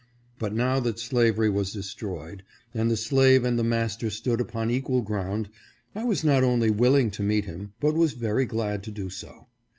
[0.39, 2.41] But now that slavery was destroyed,
[2.73, 5.47] and the slave and the master stood upon equal ground,
[5.93, 9.11] I was not only will ing to meet him, but was very glad to do
[9.11, 9.45] so.